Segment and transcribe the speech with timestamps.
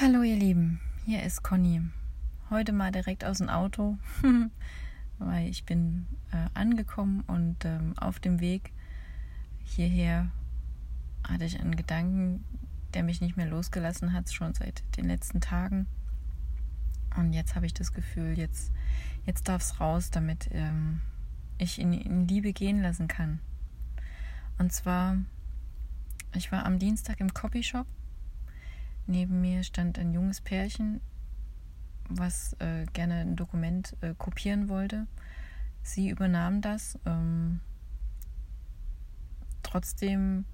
[0.00, 1.82] Hallo ihr Lieben, hier ist Conny.
[2.50, 3.98] Heute mal direkt aus dem Auto,
[5.18, 8.72] weil ich bin äh, angekommen und ähm, auf dem Weg
[9.64, 10.30] hierher
[11.26, 12.44] hatte ich einen Gedanken,
[12.94, 15.88] der mich nicht mehr losgelassen hat, schon seit den letzten Tagen.
[17.16, 18.70] Und jetzt habe ich das Gefühl, jetzt,
[19.26, 21.00] jetzt darf es raus, damit ähm,
[21.58, 23.40] ich in, in Liebe gehen lassen kann.
[24.58, 25.16] Und zwar,
[26.36, 27.88] ich war am Dienstag im Copyshop.
[29.08, 31.00] Neben mir stand ein junges Pärchen,
[32.10, 35.06] was äh, gerne ein Dokument äh, kopieren wollte.
[35.82, 36.98] Sie übernahm das.
[37.06, 37.60] Ähm,
[39.62, 40.44] trotzdem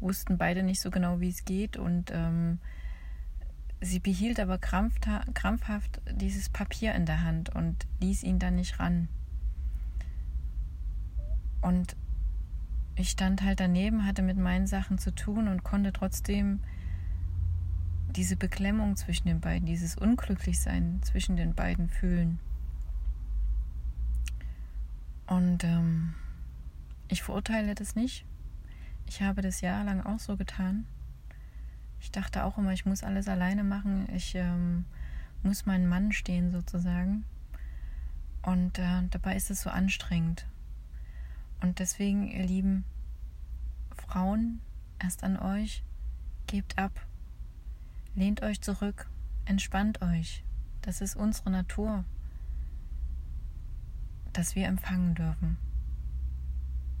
[0.00, 2.58] wussten beide nicht so genau, wie es geht und ähm,
[3.80, 9.06] sie behielt aber krampfhaft dieses Papier in der Hand und ließ ihn dann nicht ran.
[11.60, 11.94] Und
[12.96, 16.58] ich stand halt daneben, hatte mit meinen Sachen zu tun und konnte trotzdem
[18.12, 22.38] diese Beklemmung zwischen den beiden, dieses Unglücklichsein zwischen den beiden fühlen.
[25.26, 26.14] Und ähm,
[27.08, 28.24] ich verurteile das nicht.
[29.06, 30.86] Ich habe das jahrelang auch so getan.
[32.00, 34.08] Ich dachte auch immer, ich muss alles alleine machen.
[34.14, 34.84] Ich ähm,
[35.42, 37.24] muss meinen Mann stehen sozusagen.
[38.42, 40.46] Und äh, dabei ist es so anstrengend.
[41.60, 42.84] Und deswegen, ihr lieben
[43.96, 44.60] Frauen,
[44.98, 45.84] erst an euch,
[46.46, 46.92] gebt ab,
[48.14, 49.08] lehnt euch zurück,
[49.44, 50.44] entspannt euch.
[50.82, 52.04] Das ist unsere Natur,
[54.32, 55.56] dass wir empfangen dürfen,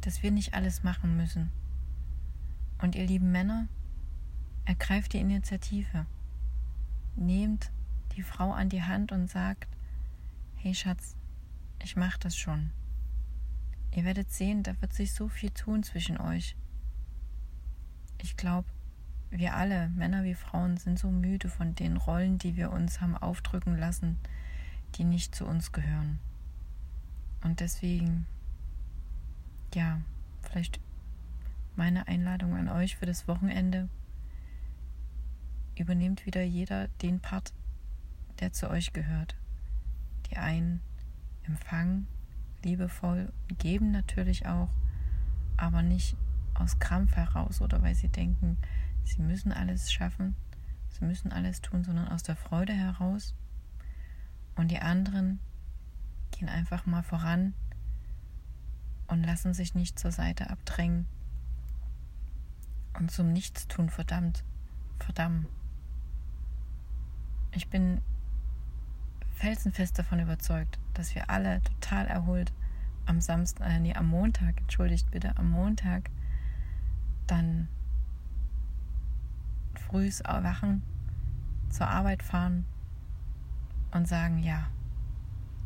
[0.00, 1.50] dass wir nicht alles machen müssen.
[2.80, 3.68] Und ihr lieben Männer,
[4.64, 6.06] ergreift die Initiative,
[7.16, 7.70] nehmt
[8.16, 9.68] die Frau an die Hand und sagt,
[10.56, 11.16] hey Schatz,
[11.82, 12.70] ich mach das schon.
[13.94, 16.56] Ihr werdet sehen, da wird sich so viel tun zwischen euch.
[18.22, 18.68] Ich glaube,
[19.32, 23.16] wir alle, Männer wie Frauen, sind so müde von den Rollen, die wir uns haben
[23.16, 24.18] aufdrücken lassen,
[24.94, 26.18] die nicht zu uns gehören.
[27.42, 28.26] Und deswegen,
[29.74, 30.00] ja,
[30.42, 30.80] vielleicht
[31.76, 33.88] meine Einladung an euch für das Wochenende.
[35.78, 37.54] Übernehmt wieder jeder den Part,
[38.40, 39.34] der zu euch gehört.
[40.30, 40.80] Die einen
[41.44, 42.06] empfangen
[42.62, 44.68] liebevoll geben natürlich auch,
[45.56, 46.16] aber nicht
[46.54, 48.58] aus Krampf heraus oder weil sie denken,
[49.04, 50.36] sie müssen alles schaffen,
[50.90, 53.34] sie müssen alles tun, sondern aus der Freude heraus.
[54.54, 55.40] Und die anderen
[56.30, 57.54] gehen einfach mal voran
[59.06, 61.06] und lassen sich nicht zur Seite abdrängen
[62.98, 64.44] und zum Nichtstun verdammt,
[64.98, 65.46] verdammen.
[67.52, 68.00] Ich bin
[69.34, 72.52] felsenfest davon überzeugt, dass wir alle total erholt
[73.06, 76.10] am Samstag, äh, nee, am Montag, entschuldigt bitte, am Montag
[77.26, 77.68] dann
[79.78, 80.82] frühs erwachen,
[81.70, 82.64] zur Arbeit fahren
[83.92, 84.68] und sagen, ja,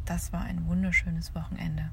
[0.04, 1.90] das war ein wunderschönes Wochenende.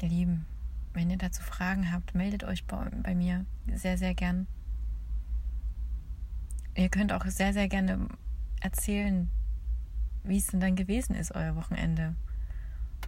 [0.00, 0.46] Ihr Lieben,
[0.94, 3.44] wenn ihr dazu Fragen habt, meldet euch bei, bei mir
[3.74, 4.46] sehr, sehr gern.
[6.74, 8.08] Ihr könnt auch sehr, sehr gerne
[8.60, 9.30] erzählen,
[10.24, 12.14] wie es denn dann gewesen ist, euer Wochenende.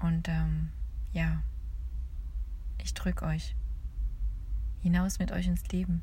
[0.03, 0.71] Und ähm,
[1.13, 1.43] ja,
[2.83, 3.55] ich drücke euch
[4.81, 6.03] hinaus mit euch ins Leben.